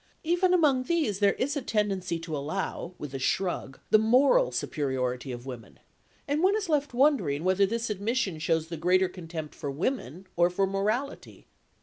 [0.23, 5.31] Even among these there is a tendency to allow, with a shrug, the moral superiority
[5.31, 5.77] of women,
[6.27, 10.49] and one is left wondering whether this admission shows the greater contempt for women or
[10.49, 11.45] for morality.